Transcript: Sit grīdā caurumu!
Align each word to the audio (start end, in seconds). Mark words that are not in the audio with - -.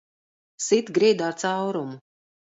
Sit 0.67 0.89
grīdā 0.95 1.27
caurumu! 1.43 2.01